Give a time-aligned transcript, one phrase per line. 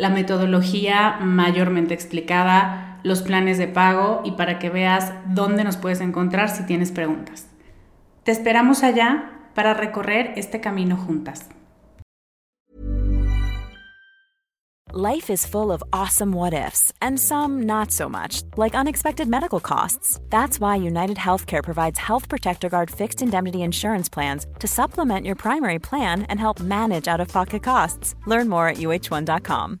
[0.00, 6.00] la metodología mayormente explicada, los planes de pago y para que veas dónde nos puedes
[6.00, 7.48] encontrar si tienes preguntas.
[8.24, 11.50] Te esperamos allá para recorrer este camino juntas.
[14.92, 19.60] Life is full of awesome what ifs and some not so much, like unexpected medical
[19.60, 20.18] costs.
[20.30, 25.36] That's why United Healthcare provides Health Protector Guard fixed indemnity insurance plans to supplement your
[25.36, 28.16] primary plan and help manage out of pocket costs.
[28.26, 29.80] Learn more at uh1.com.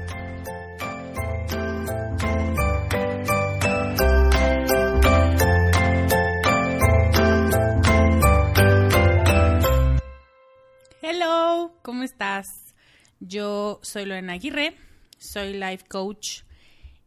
[12.11, 12.75] Estás?
[13.19, 14.75] Yo soy Lorena Aguirre,
[15.17, 16.41] soy life coach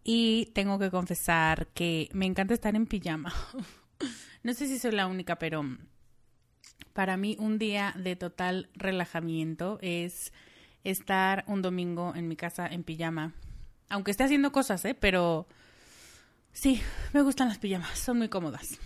[0.03, 3.33] y tengo que confesar que me encanta estar en pijama.
[4.43, 5.63] no sé si soy la única, pero
[6.95, 10.33] para mí un día de total relajamiento es
[10.85, 13.35] estar un domingo en mi casa en pijama.
[13.91, 14.95] Aunque esté haciendo cosas, ¿eh?
[14.95, 15.47] Pero
[16.53, 16.81] sí,
[17.13, 18.79] me gustan las pijamas, son muy cómodas.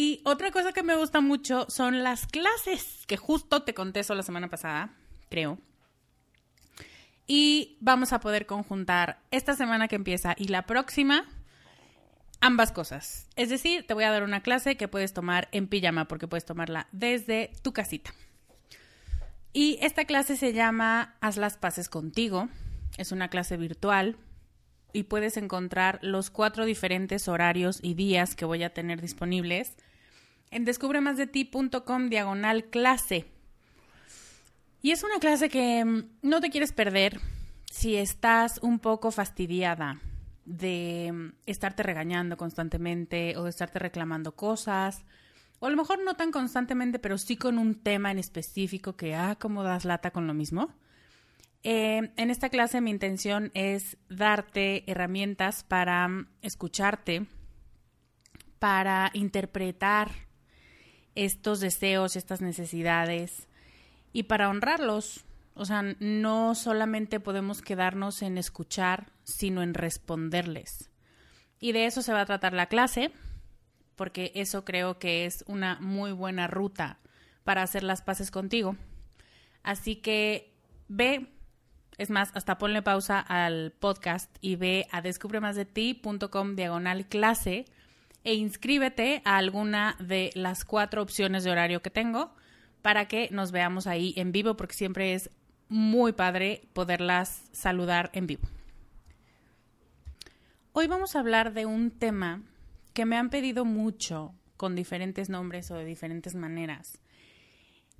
[0.00, 4.14] Y otra cosa que me gusta mucho son las clases, que justo te conté eso
[4.14, 4.94] la semana pasada,
[5.28, 5.58] creo.
[7.26, 11.24] Y vamos a poder conjuntar esta semana que empieza y la próxima
[12.40, 13.26] ambas cosas.
[13.34, 16.44] Es decir, te voy a dar una clase que puedes tomar en pijama porque puedes
[16.44, 18.14] tomarla desde tu casita.
[19.52, 22.48] Y esta clase se llama Haz las paces contigo.
[22.98, 24.16] Es una clase virtual
[24.92, 29.76] y puedes encontrar los cuatro diferentes horarios y días que voy a tener disponibles
[30.50, 33.26] en descubremasdeti.com diagonal clase.
[34.80, 37.20] Y es una clase que mm, no te quieres perder
[37.70, 40.00] si estás un poco fastidiada
[40.44, 45.04] de mm, estarte regañando constantemente o de estarte reclamando cosas.
[45.60, 49.14] O a lo mejor no tan constantemente, pero sí con un tema en específico que,
[49.14, 50.72] ah, cómo das lata con lo mismo.
[51.64, 57.26] Eh, en esta clase mi intención es darte herramientas para mm, escucharte,
[58.60, 60.27] para interpretar
[61.18, 63.48] estos deseos, estas necesidades
[64.12, 65.24] y para honrarlos.
[65.54, 70.90] O sea, no solamente podemos quedarnos en escuchar, sino en responderles.
[71.58, 73.10] Y de eso se va a tratar la clase,
[73.96, 77.00] porque eso creo que es una muy buena ruta
[77.42, 78.76] para hacer las paces contigo.
[79.64, 80.54] Así que
[80.86, 81.32] ve,
[81.96, 87.64] es más, hasta ponle pausa al podcast y ve a descubremasdeti.com diagonal clase
[88.28, 92.30] e inscríbete a alguna de las cuatro opciones de horario que tengo
[92.82, 95.30] para que nos veamos ahí en vivo porque siempre es
[95.70, 98.42] muy padre poderlas saludar en vivo.
[100.74, 102.42] Hoy vamos a hablar de un tema
[102.92, 107.00] que me han pedido mucho con diferentes nombres o de diferentes maneras,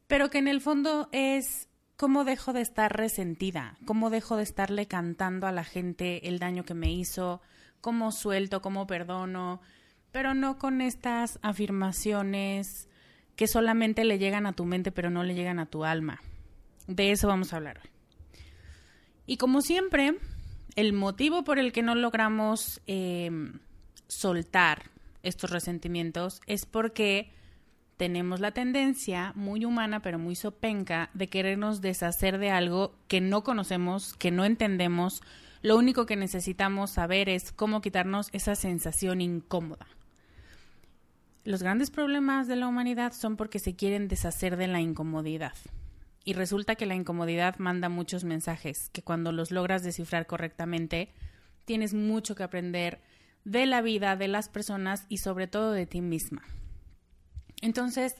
[0.09, 4.89] pero que en el fondo es cómo dejo de estar resentida, cómo dejo de estarle
[4.89, 7.41] cantando a la gente el daño que me hizo,
[7.81, 9.63] cómo suelto, cómo perdono,
[10.19, 12.89] pero no con estas afirmaciones
[13.37, 16.21] que solamente le llegan a tu mente pero no le llegan a tu alma.
[16.89, 17.89] De eso vamos a hablar hoy.
[19.27, 20.17] Y como siempre,
[20.75, 23.61] el motivo por el que no logramos em,
[24.09, 24.91] soltar
[25.23, 27.31] estos resentimientos es porque
[27.97, 33.45] tenemos la tendencia muy humana pero muy sopenca de querernos deshacer de algo que no
[33.45, 35.23] conocemos, que no entendemos.
[35.63, 39.87] Lo único que necesitamos saber es cómo quitarnos esa sensación incómoda.
[41.45, 45.55] Los grandes problemas de la humanidad son porque se quieren deshacer de la incomodidad.
[46.25, 51.11] Y resulta que la incomodidad manda muchos mensajes que cuando los logras descifrar correctamente,
[51.65, 53.01] tienes mucho que aprender
[53.45, 56.43] de la vida, de las personas y sobre todo de ti misma.
[57.63, 58.15] Entonces,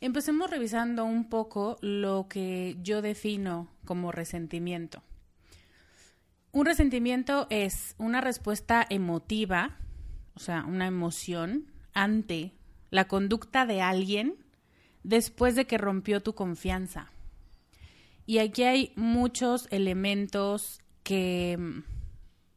[0.00, 5.02] empecemos revisando un poco lo que yo defino como resentimiento.
[6.52, 9.78] Un resentimiento es una respuesta emotiva,
[10.34, 12.52] o sea, una emoción ante
[12.94, 14.36] la conducta de alguien
[15.02, 17.10] después de que rompió tu confianza.
[18.24, 21.82] Y aquí hay muchos elementos que mm,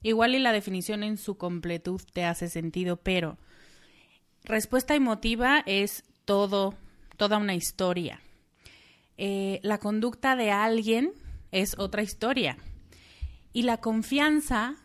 [0.03, 3.39] igual y la definición en su completud te hace sentido, pero
[4.43, 6.75] respuesta emotiva es todo,
[7.17, 8.21] toda una historia.
[9.17, 11.13] Eh, la conducta de alguien
[11.51, 12.59] es otra historia.
[13.53, 14.75] Y la confianza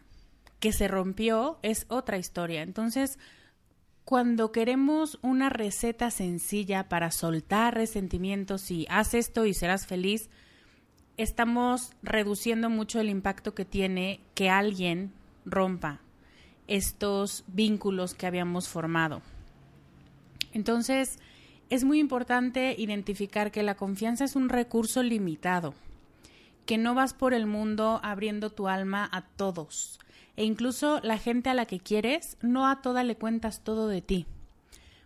[0.61, 2.63] que se rompió es otra historia.
[2.63, 3.19] Entonces,
[4.05, 10.29] cuando queremos una receta sencilla para soltar resentimientos y haz esto y serás feliz,
[11.17, 15.13] estamos reduciendo mucho el impacto que tiene que alguien
[15.45, 16.01] rompa
[16.67, 19.23] estos vínculos que habíamos formado.
[20.53, 21.19] Entonces,
[21.71, 25.75] es muy importante identificar que la confianza es un recurso limitado,
[26.67, 29.99] que no vas por el mundo abriendo tu alma a todos,
[30.37, 34.03] e incluso la gente a la que quieres, no a toda le cuentas todo de
[34.03, 34.27] ti,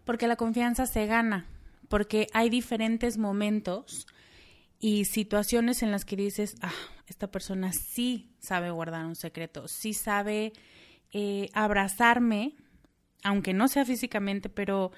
[0.04, 1.46] porque la confianza se gana,
[1.88, 4.06] porque hay diferentes momentos
[4.78, 6.72] y situaciones en las que dices, ah,
[7.06, 10.52] esta persona sí sabe guardar un secreto, sí sabe
[11.12, 12.54] eh, abrazarme,
[13.22, 14.92] aunque no sea físicamente, pero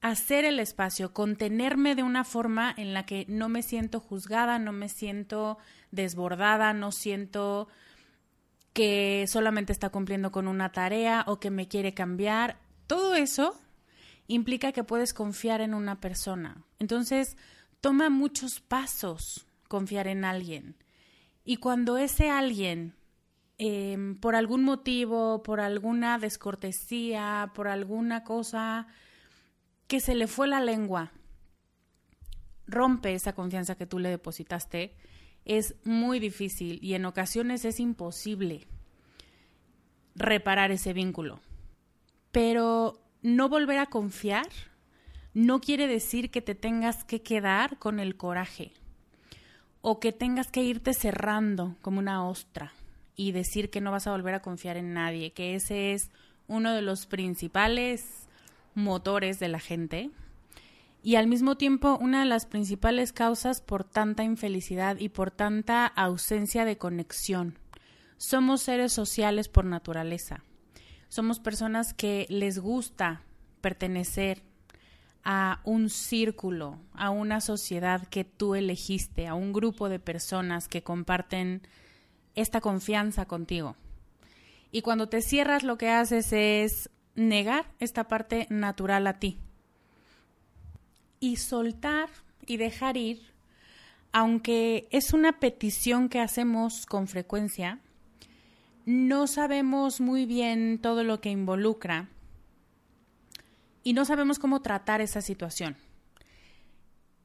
[0.00, 4.72] hacer el espacio, contenerme de una forma en la que no me siento juzgada, no
[4.72, 5.58] me siento
[5.90, 7.68] desbordada, no siento
[8.78, 12.60] que solamente está cumpliendo con una tarea o que me quiere cambiar.
[12.86, 13.60] Todo eso
[14.28, 16.64] implica que puedes confiar en una persona.
[16.78, 17.36] Entonces,
[17.80, 20.76] toma muchos pasos confiar en alguien.
[21.44, 22.94] Y cuando ese alguien,
[23.58, 28.86] em, por algún motivo, por alguna descortesía, por alguna cosa
[29.88, 31.10] que se le fue la lengua,
[32.68, 34.94] rompe esa confianza que tú le depositaste,
[35.48, 38.68] es muy difícil y en ocasiones es imposible
[40.14, 41.40] reparar ese vínculo.
[42.30, 44.46] Pero no volver a confiar
[45.34, 48.72] no quiere decir que te tengas que quedar con el coraje
[49.80, 52.72] o que tengas que irte cerrando como una ostra
[53.16, 56.10] y decir que no vas a volver a confiar en nadie, que ese es
[56.46, 58.28] uno de los principales
[58.74, 60.10] motores de la gente
[61.02, 65.86] y al mismo tiempo una de las principales causas por tanta infelicidad y por tanta
[65.86, 67.58] ausencia de conexión.
[68.16, 70.42] Somos seres sociales por naturaleza.
[71.08, 73.22] Somos personas que les gusta
[73.60, 74.42] pertenecer
[75.24, 80.82] a un círculo, a una sociedad que tú elegiste, a un grupo de personas que
[80.82, 81.62] comparten
[82.34, 83.76] esta confianza contigo.
[84.70, 89.38] Y cuando te cierras lo que haces es negar esta parte natural a ti.
[91.20, 92.08] Y soltar
[92.46, 93.22] y dejar ir,
[94.12, 97.80] aunque es una petición que hacemos con frecuencia,
[98.86, 102.08] no sabemos muy bien todo lo que involucra
[103.82, 105.76] y no sabemos cómo tratar esa situación.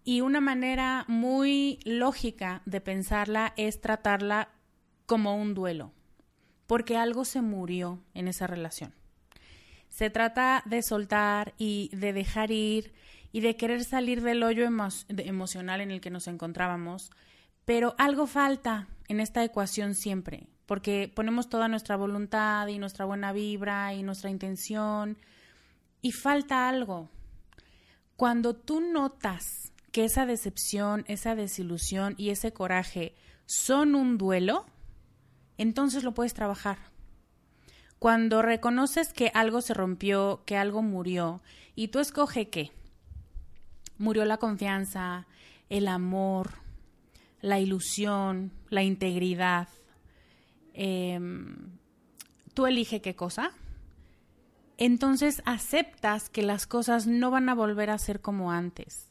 [0.04, 4.50] Y una manera muy lógica de pensarla es tratarla
[5.06, 5.94] como un duelo,
[6.68, 8.94] porque algo se murió en esa relación.
[9.88, 12.94] Se trata de soltar y de dejar ir
[13.34, 17.12] y de querer salir del hoyo emocional en el que nos encontrábamos,
[17.66, 23.34] pero algo falta en esta ecuación siempre, porque ponemos toda nuestra voluntad y nuestra buena
[23.34, 25.18] vibra y nuestra intención
[26.02, 27.10] y falta algo.
[28.16, 33.16] Cuando tú notas que esa decepción, esa desilusión y ese coraje
[33.48, 34.68] son un duelo,
[35.58, 36.78] entonces lo puedes trabajar.
[37.98, 41.42] Cuando reconoces que algo se rompió, que algo murió,
[41.74, 42.72] y tú escoge qué.
[44.04, 45.26] Murió la confianza,
[45.70, 46.52] el amor,
[47.42, 49.68] la ilusión, la integridad.
[50.74, 51.78] Em,
[52.54, 53.54] tú elige qué cosa
[54.78, 59.08] entonces aceptas que las cosas no van a volver a ser como antes.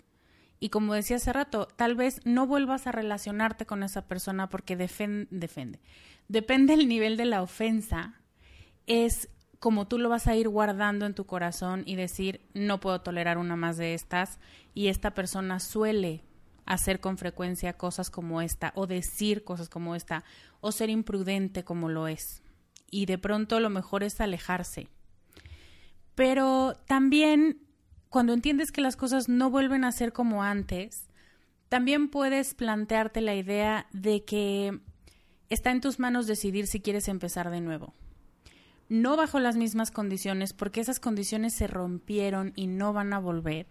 [0.60, 4.76] Y como decía hace rato, tal vez no vuelvas a relacionarte con esa persona porque
[4.76, 5.80] defiende,
[6.28, 8.20] Depende del nivel de la ofensa,
[8.86, 9.28] es
[9.62, 13.38] como tú lo vas a ir guardando en tu corazón y decir, no puedo tolerar
[13.38, 14.40] una más de estas.
[14.74, 16.24] Y esta persona suele
[16.66, 20.24] hacer con frecuencia cosas como esta, o decir cosas como esta,
[20.60, 22.42] o ser imprudente como lo es.
[22.90, 24.88] Y de pronto lo mejor es alejarse.
[26.16, 27.60] Pero también
[28.08, 31.06] cuando entiendes que las cosas no vuelven a ser como antes,
[31.68, 34.80] también puedes plantearte la idea de que
[35.50, 37.94] está en tus manos decidir si quieres empezar de nuevo.
[38.92, 43.66] No bajo las mismas condiciones, porque esas condiciones se rompieron y no van a volver.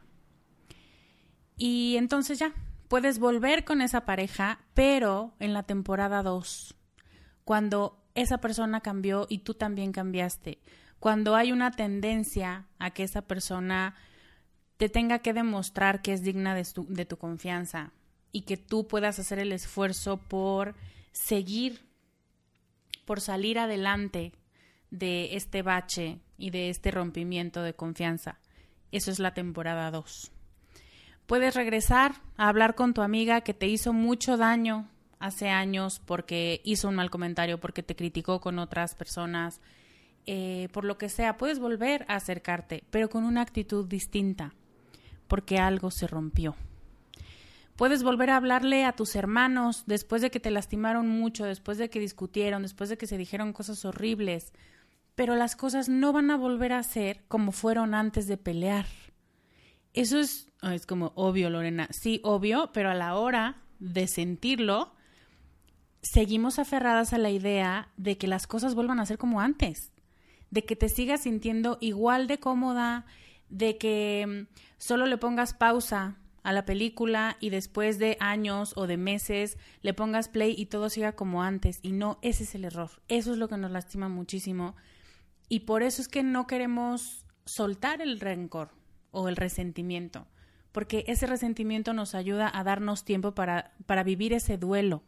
[1.58, 2.56] Y entonces ya,
[2.88, 6.74] puedes volver con esa pareja, pero en la temporada 2,
[7.44, 10.58] cuando esa persona cambió y tú también cambiaste,
[10.98, 13.94] cuando hay una tendencia a que esa persona
[14.78, 17.92] te tenga que demostrar que es digna de tu, de tu confianza
[18.32, 20.74] y que tú puedas hacer el esfuerzo por
[21.12, 21.86] seguir,
[23.06, 24.34] por salir adelante
[24.92, 28.40] de este bache y de este rompimiento de confianza.
[28.92, 30.32] Eso es la temporada 2.
[31.26, 36.62] Puedes regresar a hablar con tu amiga que te hizo mucho daño hace años porque
[36.66, 39.62] hizo un mal comentario, porque te criticó con otras personas,
[40.26, 44.54] eh, por lo que sea, puedes volver a acercarte, pero con una actitud distinta,
[45.28, 46.56] porque algo se rompió.
[47.78, 51.90] Puedes volver a hablarle a tus hermanos después de que te lastimaron mucho, después de
[51.90, 54.54] que discutieron, después de que se dijeron cosas horribles,
[55.15, 58.86] pero las cosas no van a volver a ser como fueron antes de pelear.
[59.94, 61.88] Eso es, es como obvio, Lorena.
[61.91, 64.94] Sí, obvio, pero a la hora de sentirlo,
[66.01, 69.91] seguimos aferradas a la idea de que las cosas vuelvan a ser como antes
[70.51, 73.06] de que te sigas sintiendo igual de cómoda,
[73.50, 78.86] de que mm, solo le pongas pausa a la película y después de años o
[78.86, 81.80] de meses le pongas play y todo siga como antes.
[81.82, 82.91] Y no, ese es el error.
[83.08, 84.75] Eso es lo que nos lastima muchísimo.
[85.51, 88.70] Y por eso es que no queremos soltar el rencor
[89.12, 90.25] o el resentimiento,
[90.72, 95.03] porque ese resentimiento nos ayuda a darnos tiempo para, para vivir ese duelo.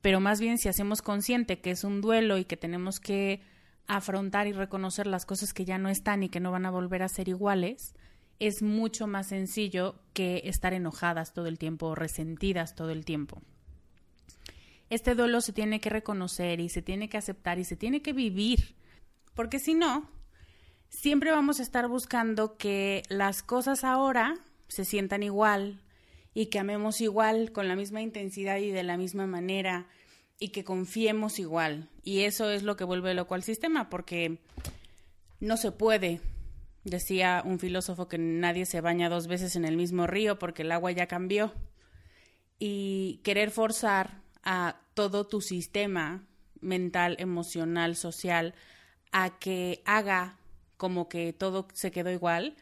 [0.00, 3.40] Pero más bien si hacemos consciente que es un duelo y que tenemos que
[3.86, 7.04] afrontar y reconocer las cosas que ya no están y que no van a volver
[7.04, 7.94] a ser iguales,
[8.40, 13.40] es mucho más sencillo que estar enojadas todo el tiempo o resentidas todo el tiempo.
[14.90, 18.12] Este duelo se tiene que reconocer y se tiene que aceptar y se tiene que
[18.12, 18.74] vivir,
[19.36, 20.10] porque si no,
[20.88, 24.34] siempre vamos a estar buscando que las cosas ahora
[24.66, 25.80] se sientan igual
[26.34, 29.86] y que amemos igual, con la misma intensidad y de la misma manera,
[30.38, 31.88] y que confiemos igual.
[32.02, 34.38] Y eso es lo que vuelve loco al sistema, porque
[35.40, 36.20] no se puede.
[36.84, 40.72] Decía un filósofo que nadie se baña dos veces en el mismo río porque el
[40.72, 41.52] agua ya cambió.
[42.58, 46.26] Y querer forzar a todo tu sistema
[46.60, 48.54] mental, emocional, social,
[49.18, 50.36] a que haga
[50.76, 52.54] como que todo se quedó igual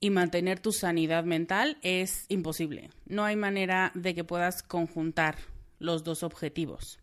[0.00, 2.90] y mantener tu sanidad mental es imposible.
[3.06, 5.36] No hay manera de que puedas conjuntar
[5.78, 6.98] los dos objetivos.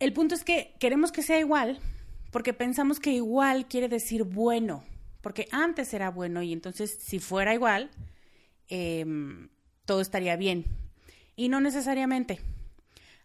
[0.00, 1.80] El punto es que queremos que sea igual
[2.30, 4.84] porque pensamos que igual quiere decir bueno,
[5.22, 7.90] porque antes era bueno y entonces si fuera igual,
[8.68, 9.48] em,
[9.86, 10.66] todo estaría bien.
[11.36, 12.40] Y no necesariamente.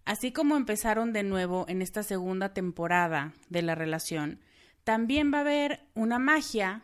[0.07, 4.39] Así como empezaron de nuevo en esta segunda temporada de la relación,
[4.85, 6.83] también va a haber una magia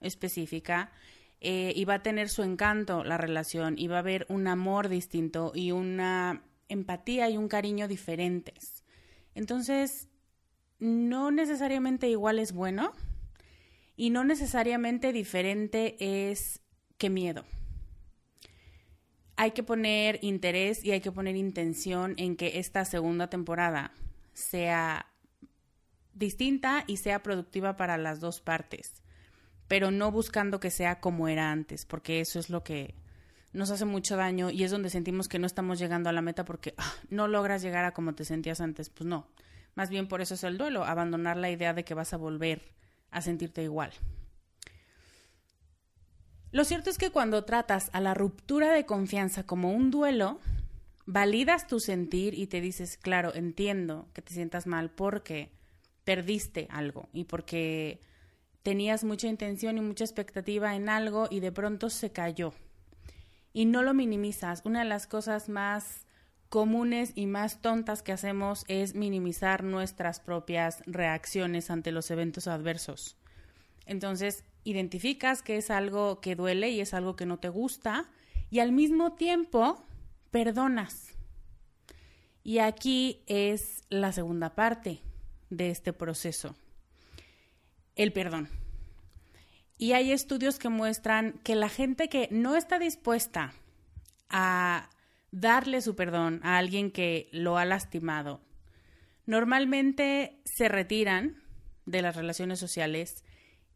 [0.00, 0.90] específica
[1.42, 4.88] eh, y va a tener su encanto la relación y va a haber un amor
[4.88, 8.84] distinto y una empatía y un cariño diferentes.
[9.34, 10.08] Entonces,
[10.78, 12.92] no necesariamente igual es bueno
[13.96, 16.62] y no necesariamente diferente es
[16.96, 17.44] que miedo.
[19.36, 23.92] Hay que poner interés y hay que poner intención en que esta segunda temporada
[24.34, 25.06] sea
[26.14, 29.02] distinta y sea productiva para las dos partes
[29.72, 32.94] pero no buscando que sea como era antes, porque eso es lo que
[33.54, 36.44] nos hace mucho daño y es donde sentimos que no estamos llegando a la meta
[36.44, 38.90] porque ah, no logras llegar a como te sentías antes.
[38.90, 39.28] Pues no,
[39.74, 42.74] más bien por eso es el duelo, abandonar la idea de que vas a volver
[43.10, 43.92] a sentirte igual.
[46.52, 50.38] Lo cierto es que cuando tratas a la ruptura de confianza como un duelo,
[51.06, 55.50] validas tu sentir y te dices, claro, entiendo que te sientas mal porque
[56.04, 58.00] perdiste algo y porque
[58.62, 62.52] tenías mucha intención y mucha expectativa en algo y de pronto se cayó.
[63.54, 64.60] Y no lo minimizas.
[64.66, 66.06] Una de las cosas más
[66.50, 73.16] comunes y más tontas que hacemos es minimizar nuestras propias reacciones ante los eventos adversos.
[73.86, 78.08] Entonces, identificas que es algo que duele y es algo que no te gusta
[78.50, 79.84] y al mismo tiempo
[80.30, 81.08] perdonas.
[82.44, 85.00] Y aquí es la segunda parte
[85.50, 86.56] de este proceso,
[87.94, 88.48] el perdón.
[89.78, 93.52] Y hay estudios que muestran que la gente que no está dispuesta
[94.28, 94.90] a
[95.30, 98.40] darle su perdón a alguien que lo ha lastimado,
[99.26, 101.42] normalmente se retiran
[101.86, 103.24] de las relaciones sociales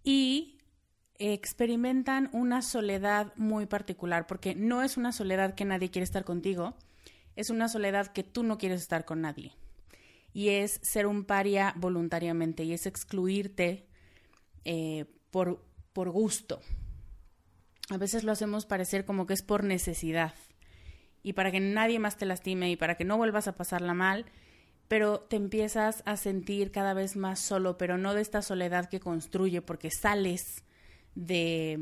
[0.06, 0.56] y
[1.18, 6.76] experimentan una soledad muy particular, porque no es una soledad que nadie quiere estar contigo,
[7.34, 9.52] es una soledad que tú no quieres estar con nadie.
[10.32, 13.88] Y es ser un paria voluntariamente y es excluirte
[14.64, 16.60] eh, por, por gusto.
[17.90, 20.34] A veces lo hacemos parecer como que es por necesidad
[21.24, 24.26] y para que nadie más te lastime y para que no vuelvas a pasarla mal,
[24.88, 29.00] pero te empiezas a sentir cada vez más solo, pero no de esta soledad que
[29.00, 30.64] construye porque sales
[31.14, 31.78] de,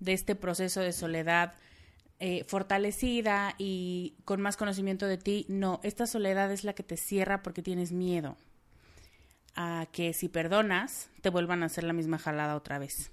[0.00, 1.54] de este proceso de soledad
[2.20, 5.46] eh, fortalecida y con más conocimiento de ti.
[5.48, 8.36] No, esta soledad es la que te cierra porque tienes miedo
[9.54, 13.12] a que si perdonas te vuelvan a hacer la misma jalada otra vez.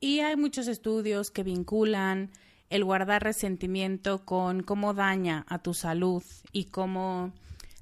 [0.00, 2.30] Y hay muchos estudios que vinculan
[2.68, 7.32] el guardar resentimiento con cómo daña a tu salud y cómo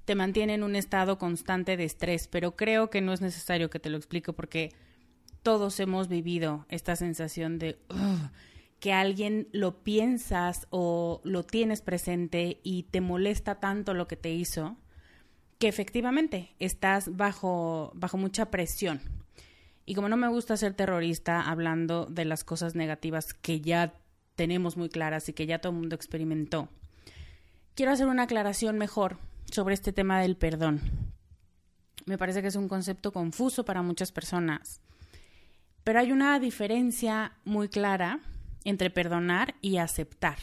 [0.07, 3.81] te mantiene en un estado constante de estrés, pero creo que no es necesario que
[3.81, 4.73] te lo explique porque
[5.43, 7.79] todos hemos vivido esta sensación de
[8.81, 14.31] que alguien lo piensas o lo tienes presente y te molesta tanto lo que te
[14.31, 14.77] hizo,
[15.59, 19.01] que efectivamente estás bajo, bajo mucha presión.
[19.87, 23.95] Y como no me gusta ser terrorista hablando de las cosas negativas que ya
[24.37, 26.69] tenemos muy claras y que ya todo el mundo experimentó,
[27.75, 29.19] quiero hacer una aclaración mejor
[29.51, 30.81] sobre este tema del perdón.
[32.05, 34.81] Me parece que es un concepto confuso para muchas personas
[35.87, 38.19] pero hay una diferencia muy clara
[38.65, 40.37] entre perdonar y aceptar.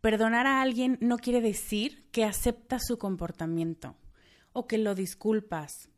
[0.00, 3.96] Perdonar a alguien no quiere decir que aceptas su comportamiento
[4.54, 5.90] o que lo disculpas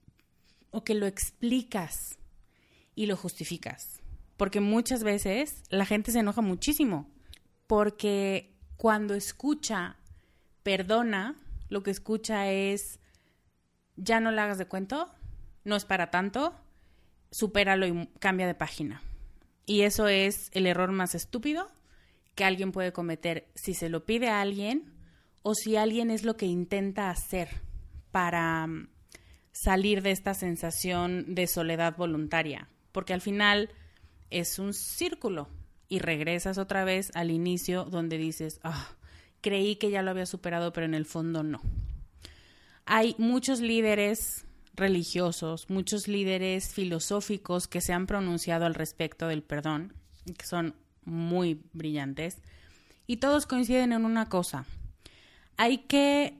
[0.72, 2.18] o que lo explicas
[2.96, 4.00] y lo justificas.
[4.36, 7.08] Porque muchas veces la gente se enoja muchísimo
[7.68, 9.98] porque cuando escucha
[10.64, 11.36] perdona,
[11.68, 13.00] lo que escucha es
[13.96, 15.10] ya no le hagas de cuento,
[15.64, 16.54] no es para tanto,
[17.30, 19.02] supéralo y cambia de página.
[19.64, 21.66] Y eso es el error más estúpido
[22.34, 24.92] que alguien puede cometer si se lo pide a alguien
[25.42, 27.48] o si alguien es lo que intenta hacer
[28.12, 28.88] para mm,
[29.52, 32.68] salir de esta sensación de soledad voluntaria.
[32.92, 33.70] Porque al final
[34.30, 35.48] es un círculo
[35.88, 38.96] y regresas otra vez al inicio donde dices, ah,
[39.40, 41.60] creí que ya lo había superado, pero en el fondo no.
[42.84, 44.44] Hay muchos líderes
[44.74, 49.94] religiosos, muchos líderes filosóficos que se han pronunciado al respecto del perdón,
[50.38, 52.38] que son muy brillantes,
[53.06, 54.66] y todos coinciden en una cosa.
[55.56, 56.36] Hay que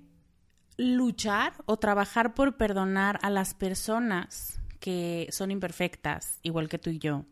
[0.77, 6.99] luchar o trabajar por perdonar a las personas que son imperfectas, igual que tú y
[6.99, 7.25] yo,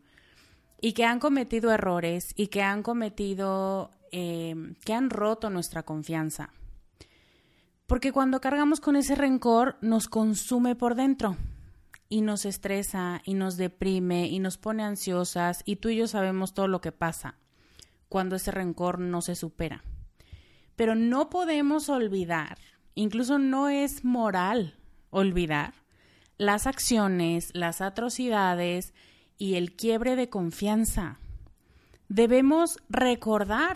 [0.81, 6.53] y que han cometido errores y que han cometido, eh, que han roto nuestra confianza.
[7.85, 11.35] Porque cuando cargamos con ese rencor nos consume por dentro
[12.07, 16.53] y nos estresa y nos deprime y nos pone ansiosas y tú y yo sabemos
[16.53, 17.35] todo lo que pasa
[18.07, 19.83] cuando ese rencor no se supera.
[20.77, 22.57] Pero no podemos olvidar,
[22.93, 24.77] incluso no es moral
[25.09, 25.73] olvidar,
[26.37, 28.93] las acciones, las atrocidades
[29.37, 31.19] y el quiebre de confianza.
[32.07, 33.75] Debemos recordar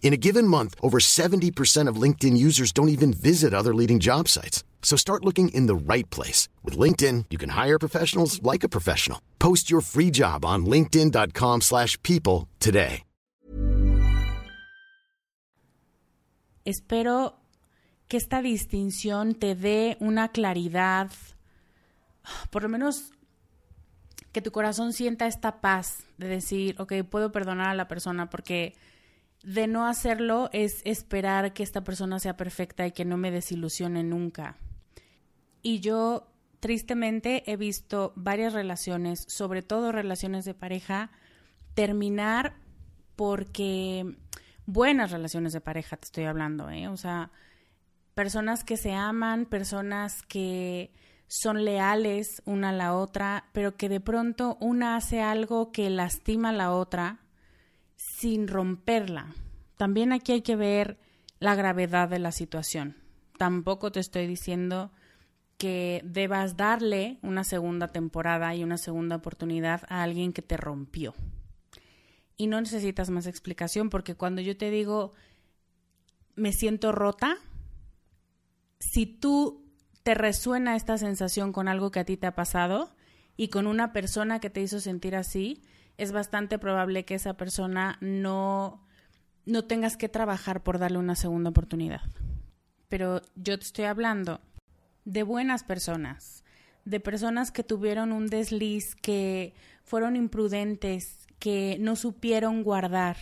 [0.00, 4.26] In a given month, over 70% of LinkedIn users don't even visit other leading job
[4.26, 4.64] sites.
[4.80, 6.48] So start looking in the right place.
[6.64, 9.20] With LinkedIn, you can hire professionals like a professional.
[9.38, 13.02] Post your free job on linkedin.com slash people today.
[16.64, 17.34] Espero
[18.08, 21.10] que esta distinción te dé una claridad,
[22.50, 23.12] por lo menos
[24.32, 28.74] que tu corazón sienta esta paz de decir, ok, puedo perdonar a la persona porque
[29.48, 34.02] de no hacerlo es esperar que esta persona sea perfecta y que no me desilusione
[34.02, 34.58] nunca.
[35.62, 36.30] Y yo
[36.60, 41.10] tristemente he visto varias relaciones, sobre todo relaciones de pareja,
[41.72, 42.56] terminar
[43.16, 44.18] porque
[44.66, 46.88] buenas relaciones de pareja te estoy hablando, ¿eh?
[46.88, 47.30] O sea,
[48.12, 50.92] personas que se aman, personas que
[51.26, 56.50] son leales una a la otra, pero que de pronto una hace algo que lastima
[56.50, 57.22] a la otra
[58.18, 59.32] sin romperla.
[59.76, 60.98] También aquí hay que ver
[61.38, 62.96] la gravedad de la situación.
[63.38, 64.90] Tampoco te estoy diciendo
[65.56, 71.14] que debas darle una segunda temporada y una segunda oportunidad a alguien que te rompió.
[72.36, 75.12] Y no necesitas más explicación porque cuando yo te digo
[76.34, 77.36] me siento rota,
[78.80, 79.64] si tú
[80.02, 82.94] te resuena esta sensación con algo que a ti te ha pasado
[83.36, 85.62] y con una persona que te hizo sentir así,
[85.98, 88.82] es bastante probable que esa persona no,
[89.44, 92.02] no tengas que trabajar por darle una segunda oportunidad.
[92.88, 94.40] Pero yo te estoy hablando
[95.04, 96.44] de buenas personas,
[96.84, 103.16] de personas que tuvieron un desliz, que fueron imprudentes, que no supieron guardar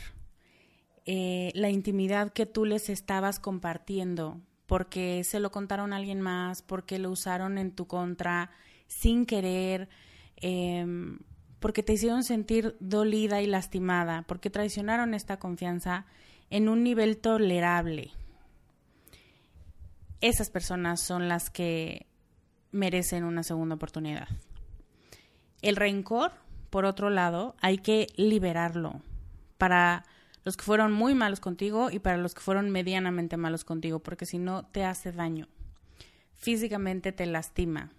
[1.04, 6.62] eh, la intimidad que tú les estabas compartiendo, porque se lo contaron a alguien más,
[6.62, 8.50] porque lo usaron en tu contra
[8.88, 9.88] sin querer,
[10.36, 11.20] em,
[11.60, 16.06] porque te hicieron sentir dolida y lastimada, porque traicionaron esta confianza
[16.50, 18.12] en un nivel tolerable
[20.20, 22.06] esas personas son las que
[22.72, 24.28] merecen una segunda oportunidad.
[25.62, 26.32] El rencor,
[26.70, 29.00] por otro lado, hay que liberarlo
[29.58, 30.04] para
[30.44, 34.26] los que fueron muy malos contigo y para los que fueron medianamente malos contigo, porque
[34.26, 35.48] si no te hace daño.
[36.34, 37.90] Físicamente te lastima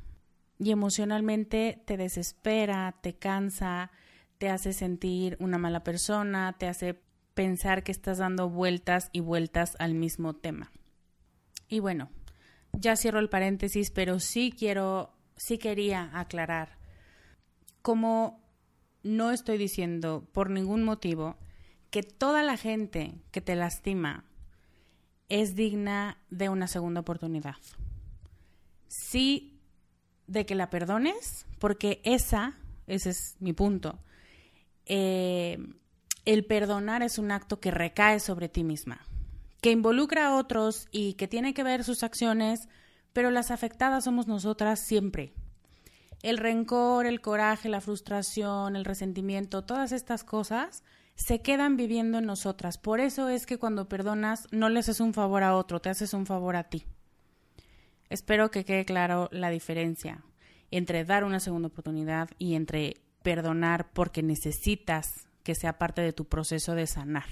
[0.60, 3.91] y emocionalmente te desespera, te cansa,
[4.38, 7.00] te hace sentir una mala persona, te hace
[7.34, 10.72] pensar que estás dando vueltas y vueltas al mismo tema.
[11.67, 12.10] Y bueno,
[12.74, 16.78] ya cierro el paréntesis, pero sí quiero, sí quería aclarar.
[17.82, 18.41] Como
[19.04, 21.38] no estoy diciendo por ningún motivo
[21.91, 24.26] que toda la gente que te lastima
[25.30, 27.56] es digna de una segunda oportunidad.
[28.88, 29.57] Sí
[30.28, 34.00] de que la perdones, porque esa, ese es mi punto,
[34.86, 35.58] eh,
[36.26, 39.02] el perdonar es un acto que recae sobre ti misma
[39.62, 42.70] que involucra a otros y que tiene que ver sus acciones,
[43.13, 45.34] pero las afectadas somos nosotras siempre.
[46.22, 50.84] El rencor, el coraje, la frustración, el resentimiento, todas estas cosas
[51.16, 52.78] se quedan viviendo en nosotras.
[52.78, 56.13] Por eso es que cuando perdonas no le haces un favor a otro, te haces
[56.13, 56.86] un favor a ti.
[58.10, 60.24] Espero que quede claro la diferencia
[60.72, 66.26] entre dar una segunda oportunidad y entre perdonar porque necesitas que sea parte de tu
[66.26, 67.26] proceso de sanar.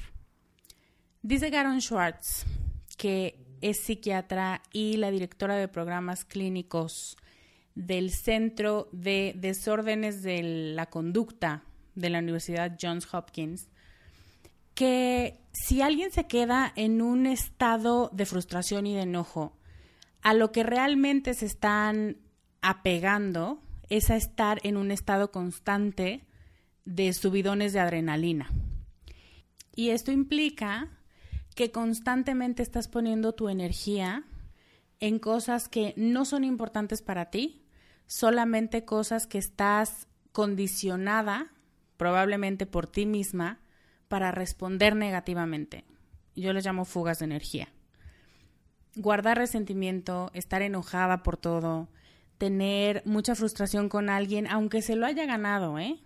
[1.22, 2.46] Dice Garon Schwartz,
[2.98, 7.18] que es psiquiatra y la directora de programas clínicos
[7.74, 10.44] del Centro de Desórdenes de
[10.76, 11.64] la Conducta
[11.96, 13.68] de la Universidad Johns Hopkins,
[14.74, 19.58] que si alguien se queda en un estado de frustración y de enojo,
[20.26, 22.18] a lo que realmente se están
[22.64, 26.26] apegando es a estar en un estado constante
[26.84, 28.50] de subidones de adrenalina.
[29.76, 30.90] Y esto implica
[31.54, 34.24] que constantemente estás poniendo tu energía
[35.00, 37.64] en cosas que no son importantes para ti,
[38.08, 41.52] solamente cosas que estás condicionada,
[41.98, 43.60] probablemente por ti misma,
[44.08, 45.86] para responder negativamente.
[46.36, 47.75] Yo les llamo fugas de energía.
[48.96, 51.90] Guardar resentimiento, estar enojada por todo,
[52.38, 56.00] tener mucha frustración con alguien, aunque se lo haya ganado, ¿eh?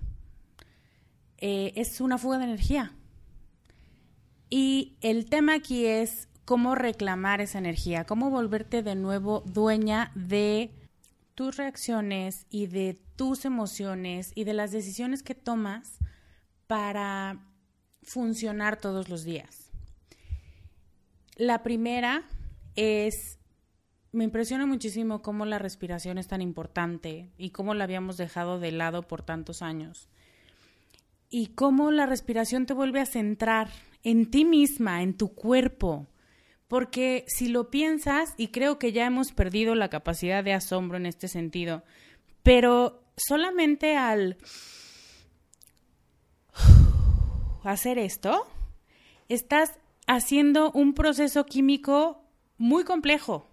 [1.37, 2.93] eh es una fuga de energía.
[4.49, 10.71] Y el tema aquí es cómo reclamar esa energía, cómo volverte de nuevo dueña de
[11.35, 15.99] tus reacciones y de tus emociones y de las decisiones que tomas
[16.65, 17.39] para
[18.01, 19.71] funcionar todos los días.
[21.35, 22.23] La primera
[22.75, 23.39] es,
[24.11, 28.71] me impresiona muchísimo cómo la respiración es tan importante y cómo la habíamos dejado de
[28.71, 30.09] lado por tantos años.
[31.29, 33.69] Y cómo la respiración te vuelve a centrar
[34.03, 36.07] en ti misma, en tu cuerpo.
[36.67, 41.05] Porque si lo piensas, y creo que ya hemos perdido la capacidad de asombro en
[41.05, 41.83] este sentido,
[42.43, 44.37] pero solamente al
[47.63, 48.47] hacer esto,
[49.27, 52.23] estás haciendo un proceso químico
[52.59, 53.49] muy complejo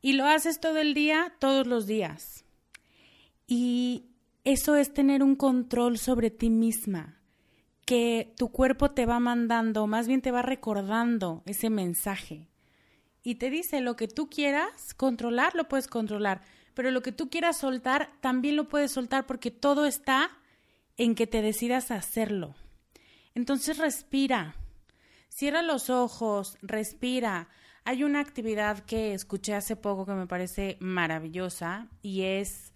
[0.00, 2.44] y lo haces todo el día, todos los días.
[3.46, 4.06] Y
[4.42, 7.20] eso es tener un control sobre ti misma
[7.84, 12.48] que tu cuerpo te va mandando, más bien te va recordando ese mensaje.
[13.22, 16.42] Y te dice lo que tú quieras controlar, lo puedes controlar,
[16.74, 20.30] pero lo que tú quieras soltar, también lo puedes soltar porque todo está
[20.96, 22.54] en que te decidas hacerlo.
[23.34, 24.56] Entonces respira,
[25.28, 27.48] cierra los ojos, respira.
[27.84, 32.72] Hay una actividad que escuché hace poco que me parece maravillosa y es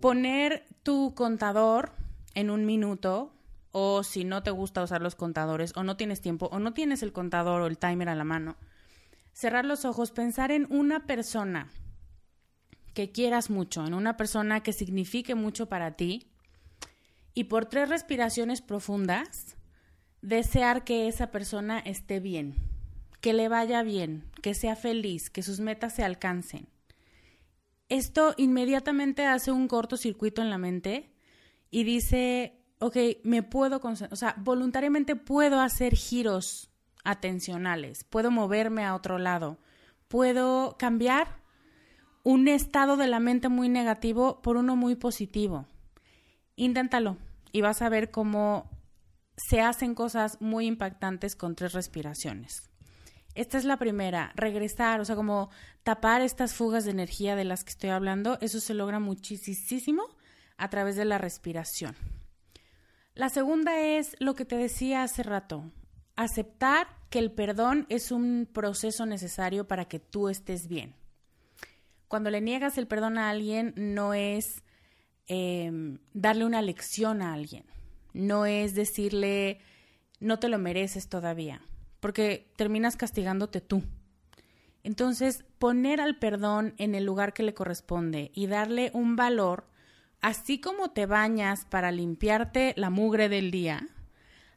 [0.00, 1.92] poner tu contador
[2.34, 3.34] en un minuto
[3.72, 7.02] o si no te gusta usar los contadores o no tienes tiempo o no tienes
[7.02, 8.56] el contador o el timer a la mano,
[9.32, 11.68] cerrar los ojos, pensar en una persona
[12.94, 16.30] que quieras mucho, en una persona que signifique mucho para ti
[17.34, 19.56] y por tres respiraciones profundas,
[20.20, 22.71] desear que esa persona esté bien,
[23.22, 26.66] que le vaya bien, que sea feliz, que sus metas se alcancen.
[27.88, 31.14] Esto inmediatamente hace un cortocircuito en la mente
[31.70, 33.80] y dice, ok, me puedo,
[34.10, 36.70] o sea, voluntariamente puedo hacer giros
[37.04, 39.58] atencionales, puedo moverme a otro lado,
[40.08, 41.40] puedo cambiar
[42.24, 45.66] un estado de la mente muy negativo por uno muy positivo.
[46.56, 47.18] Inténtalo
[47.52, 48.68] y vas a ver cómo
[49.36, 52.71] se hacen cosas muy impactantes con tres respiraciones.
[53.34, 55.50] Esta es la primera, regresar, o sea, como
[55.82, 60.04] tapar estas fugas de energía de las que estoy hablando, eso se logra muchísimo
[60.56, 61.96] a través de la respiración.
[63.14, 65.70] La segunda es lo que te decía hace rato,
[66.16, 70.94] aceptar que el perdón es un proceso necesario para que tú estés bien.
[72.08, 74.62] Cuando le niegas el perdón a alguien no es
[75.28, 77.64] Em, darle una lección a alguien,
[78.12, 79.60] no es decirle
[80.18, 81.62] no te lo mereces todavía,
[82.02, 83.82] porque terminas castigándote tú.
[84.82, 89.64] Entonces, poner al perdón en el lugar que le corresponde y darle un valor,
[90.20, 93.88] así como te bañas para limpiarte la mugre del día,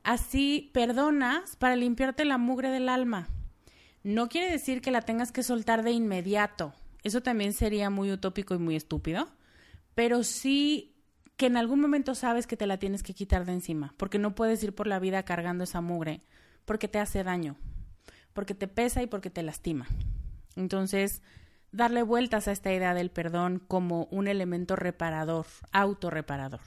[0.03, 3.29] así perdonas para limpiarte la mugre del alma.
[4.03, 6.73] No quiere decir que la tengas que soltar de inmediato.
[7.03, 9.29] Eso también sería muy utópico y muy estúpido
[9.95, 10.93] pero sí
[11.37, 14.35] que en algún momento sabes que te la tienes que quitar de encima, porque no
[14.35, 16.21] puedes ir por la vida cargando esa mugre,
[16.65, 17.55] porque te hace daño,
[18.33, 19.87] porque te pesa y porque te lastima.
[20.55, 21.21] Entonces,
[21.71, 26.61] darle vueltas a esta idea del perdón como un elemento reparador, autorreparador.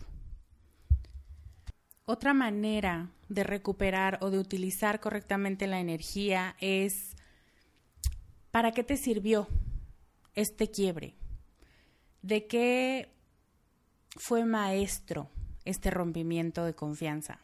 [2.05, 7.17] Otra manera de recuperar o de utilizar correctamente la energía es
[8.51, 9.47] ¿para qué te sirvió
[10.35, 11.15] este quiebre?
[12.23, 13.13] ¿De qué
[14.17, 15.31] fue maestro
[15.65, 17.41] este rompimiento de confianza.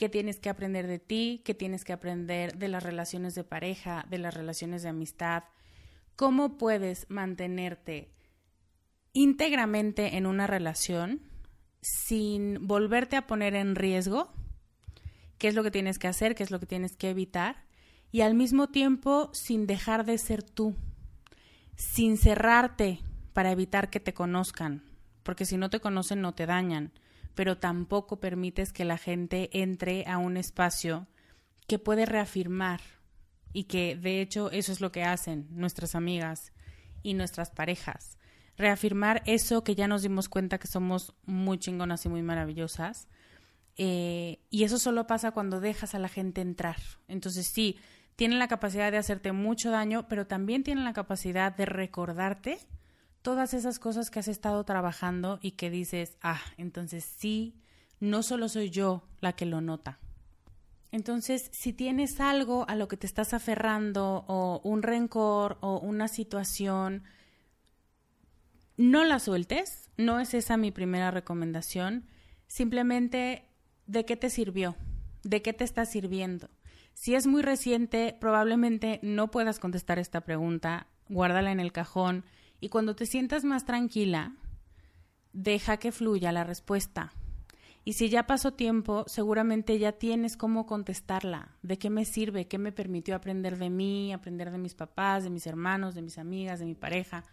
[0.00, 1.42] ¿Qué tienes que aprender de ti?
[1.44, 5.44] ¿Qué tienes que aprender de las relaciones de pareja, de las relaciones de amistad?
[6.16, 8.10] ¿Cómo puedes mantenerte
[9.12, 11.20] íntegramente en una relación
[11.82, 14.32] sin volverte a poner en riesgo?
[15.36, 16.34] ¿Qué es lo que tienes que hacer?
[16.34, 17.66] ¿Qué es lo que tienes que evitar?
[18.10, 20.76] Y al mismo tiempo sin dejar de ser tú,
[21.76, 23.00] sin cerrarte
[23.34, 24.82] para evitar que te conozcan,
[25.22, 26.90] porque si no te conocen no te dañan,
[27.34, 31.06] pero tampoco permites que la gente entre a un espacio
[31.66, 32.80] que puede reafirmar
[33.52, 36.52] y que de hecho eso es lo que hacen nuestras amigas
[37.02, 38.18] y nuestras parejas.
[38.56, 43.08] Reafirmar eso que ya nos dimos cuenta que somos muy chingonas y muy maravillosas.
[43.76, 46.76] Eh, y eso solo pasa cuando dejas a la gente entrar.
[47.08, 47.78] Entonces sí,
[48.16, 52.58] tienen la capacidad de hacerte mucho daño, pero también tienen la capacidad de recordarte
[53.22, 57.54] todas esas cosas que has estado trabajando y que dices, ah, entonces sí,
[58.00, 59.98] no solo soy yo la que lo nota.
[60.92, 66.08] Entonces, si tienes algo a lo que te estás aferrando o un rencor o una
[66.08, 67.04] situación,
[68.76, 72.06] no la sueltes, no es esa mi primera recomendación,
[72.48, 73.44] simplemente
[73.86, 74.74] de qué te sirvió,
[75.22, 76.48] de qué te está sirviendo.
[76.94, 82.24] Si es muy reciente, probablemente no puedas contestar esta pregunta, guárdala en el cajón,
[82.60, 84.36] y cuando te sientas más tranquila,
[85.32, 87.12] deja que fluya la respuesta.
[87.82, 91.56] Y si ya pasó tiempo, seguramente ya tienes cómo contestarla.
[91.62, 92.46] ¿De qué me sirve?
[92.46, 96.18] ¿Qué me permitió aprender de mí, aprender de mis papás, de mis hermanos, de mis
[96.18, 97.24] amigas, de mi pareja?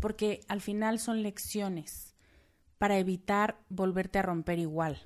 [0.00, 2.14] Porque al final son lecciones
[2.78, 5.02] para evitar volverte a romper igual.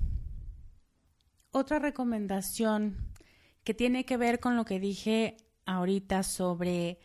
[1.50, 3.10] Otra recomendación
[3.64, 6.98] que tiene que ver con lo que dije ahorita sobre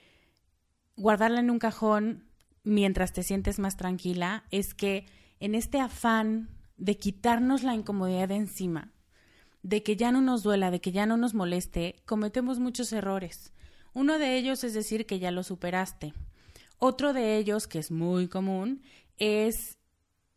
[0.98, 2.29] guardarla en un cajón
[2.70, 5.06] mientras te sientes más tranquila es que
[5.40, 8.94] en este afán de quitarnos la incomodidad de encima,
[9.64, 13.52] de que ya no nos duela, de que ya no nos moleste, cometemos muchos errores.
[13.94, 16.14] Uno de ellos es decir que ya lo superaste.
[16.78, 18.82] Otro de ellos, que es muy común,
[19.18, 19.78] es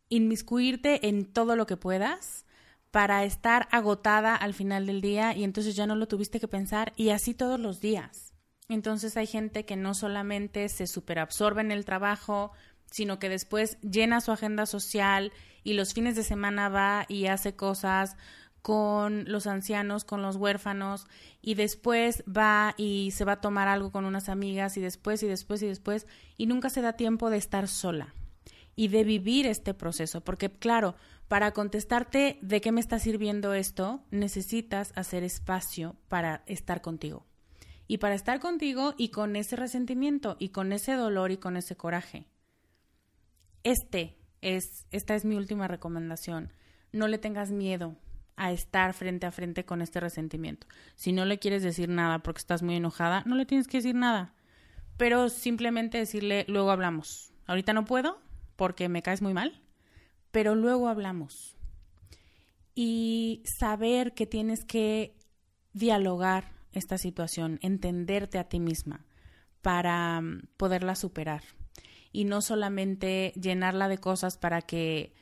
[0.09, 2.45] inmiscuirte en todo lo que puedas
[2.91, 6.93] para estar agotada al final del día y entonces ya no lo tuviste que pensar
[6.95, 8.32] y así todos los días.
[8.69, 12.51] Entonces hay gente que no solamente se superabsorbe en el trabajo,
[12.91, 15.31] sino que después llena su agenda social
[15.63, 18.15] y los fines de semana va y hace cosas
[18.63, 21.05] con los ancianos, con los huérfanos,
[21.41, 25.27] y después va y se va a tomar algo con unas amigas, y después, y
[25.27, 28.15] después, y después, y nunca se da tiempo de estar sola
[28.75, 30.95] y de vivir este proceso, porque claro,
[31.27, 37.25] para contestarte de qué me está sirviendo esto, necesitas hacer espacio para estar contigo.
[37.87, 41.75] Y para estar contigo y con ese resentimiento y con ese dolor y con ese
[41.75, 42.27] coraje.
[43.63, 46.51] Este es, esta es mi última recomendación.
[46.91, 47.97] No le tengas miedo
[48.35, 50.67] a estar frente a frente con este resentimiento.
[50.95, 53.95] Si no le quieres decir nada porque estás muy enojada, no le tienes que decir
[53.95, 54.33] nada.
[54.97, 57.33] Pero simplemente decirle, luego hablamos.
[57.45, 58.19] Ahorita no puedo
[58.55, 59.61] porque me caes muy mal,
[60.31, 61.55] pero luego hablamos.
[62.75, 65.15] Y saber que tienes que
[65.73, 69.05] dialogar esta situación, entenderte a ti misma
[69.61, 71.43] para mm, poderla superar.
[72.11, 75.13] Y no solamente llenarla de cosas para que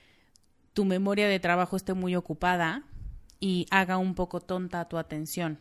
[0.73, 2.85] tu memoria de trabajo esté muy ocupada,
[3.41, 5.59] y haga un poco tonta tu atención.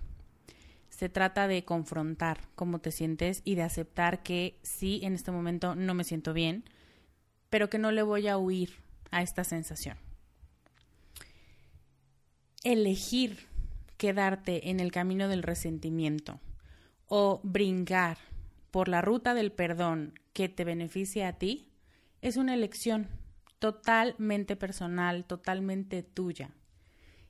[0.91, 5.75] Se trata de confrontar cómo te sientes y de aceptar que sí, en este momento
[5.75, 6.65] no me siento bien,
[7.49, 8.75] pero que no le voy a huir
[9.11, 9.97] a esta sensación.
[12.63, 13.49] Elegir
[14.01, 16.41] quedarte en el camino del resentimiento
[17.07, 18.17] o brincar
[18.71, 21.69] por la ruta del perdón que te beneficie a ti
[22.23, 23.09] es una elección
[23.59, 26.49] totalmente personal, totalmente tuya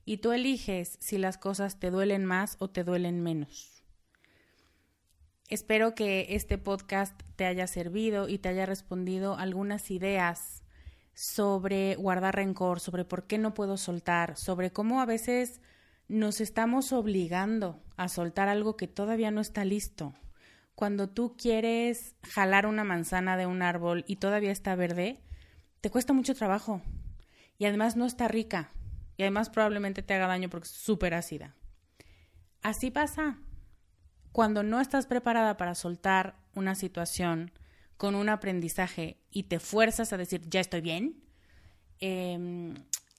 [0.04, 3.82] y tú eliges si las cosas te duelen más o te duelen menos.
[5.48, 10.62] Espero que este podcast te haya servido y te haya respondido algunas ideas
[11.14, 15.60] sobre guardar rencor, sobre por qué no puedo soltar, sobre cómo a veces
[16.10, 20.12] nos estamos obligando a soltar algo que todavía no está listo.
[20.74, 25.22] Cuando tú quieres jalar una manzana de un árbol y todavía está verde,
[25.80, 26.82] te cuesta mucho trabajo
[27.58, 28.72] y además no está rica
[29.16, 31.54] y además probablemente te haga daño porque es súper ácida.
[32.60, 33.38] Así pasa.
[34.32, 37.52] Cuando no estás preparada para soltar una situación
[37.96, 41.22] con un aprendizaje y te fuerzas a decir, ya estoy bien,
[42.00, 42.74] em,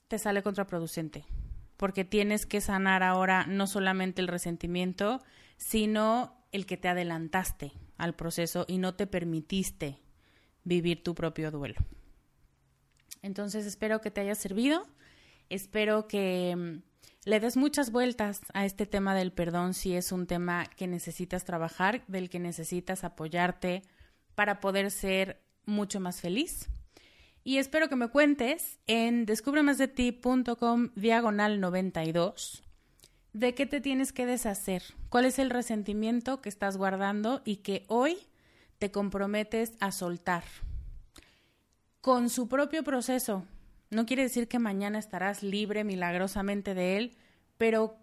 [0.08, 1.24] te sale contraproducente.
[1.82, 5.20] Porque tienes que sanar ahora no solamente el resentimiento,
[5.56, 9.98] sino el que te adelantaste al proceso y no te permitiste
[10.62, 11.80] vivir tu propio duelo.
[13.20, 14.86] Entonces espero que te haya servido.
[15.48, 20.28] Espero que mm, le des muchas vueltas a este tema del perdón si es un
[20.28, 23.82] tema que necesitas trabajar, del que necesitas apoyarte
[24.36, 26.70] para poder ser mucho más feliz.
[27.44, 32.62] Y espero que me cuentes en descubremasdeti.com diagonal 92
[33.32, 37.84] de qué te tienes que deshacer, cuál es el resentimiento que estás guardando y que
[37.88, 38.18] hoy
[38.78, 40.44] te comprometes a soltar.
[42.00, 43.44] Con su propio proceso,
[43.90, 47.16] no quiere decir que mañana estarás libre milagrosamente de él,
[47.58, 47.96] pero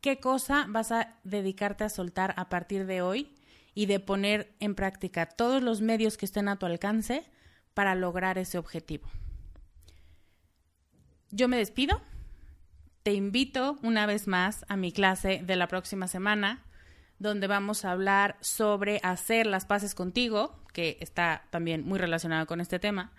[0.00, 3.32] ¿qué cosa vas a dedicarte a soltar a partir de hoy
[3.74, 7.24] y de poner en práctica todos los medios que estén a tu alcance
[7.74, 9.08] para lograr ese objetivo?
[11.30, 12.00] Yo me despido.
[13.02, 16.64] Te invito una vez más a mi clase de la próxima semana,
[17.18, 22.60] donde vamos a hablar sobre hacer las paces contigo, que está también muy relacionado con
[22.60, 23.12] este tema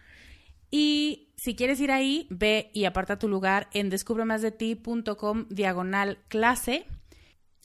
[0.71, 6.85] y si quieres ir ahí, ve y aparta tu lugar en descubremasdeti.com diagonal clase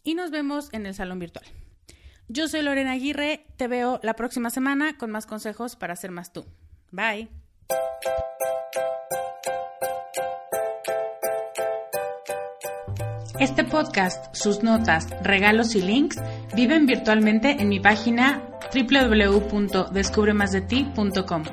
[0.05, 1.45] y nos vemos en el salón virtual.
[2.29, 6.33] Yo soy Lorena Aguirre, te veo la próxima semana con más consejos para ser más
[6.33, 6.47] tú.
[6.91, 7.29] Bye.
[13.39, 16.19] Este podcast, sus notas, regalos y links
[16.55, 18.43] viven virtualmente en mi página
[18.75, 21.45] www.descubremasdeti.com.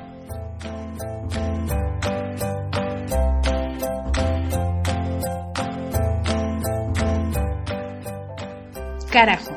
[9.10, 9.57] Carajo.